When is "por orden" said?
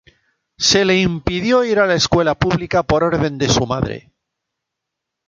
2.81-3.37